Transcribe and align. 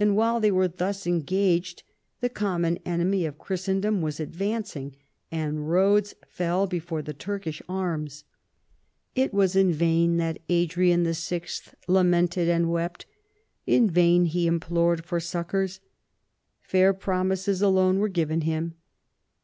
And 0.00 0.16
while 0.16 0.40
they 0.40 0.50
were 0.50 0.66
thus 0.66 1.06
engaged 1.06 1.84
the 2.20 2.28
common 2.28 2.80
enemy 2.84 3.24
of 3.24 3.38
Christen 3.38 3.80
dom 3.80 4.02
was 4.02 4.18
advancing, 4.18 4.96
and 5.30 5.58
Ehodes 5.58 6.12
fell 6.26 6.66
before 6.66 7.02
the 7.02 7.14
Turkish 7.14 7.62
arms. 7.68 8.24
It 9.14 9.32
was 9.32 9.54
in 9.54 9.72
vain 9.72 10.16
that 10.16 10.40
Adrian 10.48 11.04
YI. 11.04 11.14
lamented 11.86 12.48
and 12.48 12.68
wept; 12.68 13.06
in 13.64 13.88
vain 13.88 14.24
he 14.24 14.48
implored 14.48 15.04
for 15.04 15.20
succours. 15.20 15.78
Fair 16.60 16.92
promises 16.92 17.62
alone 17.62 18.00
were 18.00 18.08
given 18.08 18.40
him. 18.40 18.74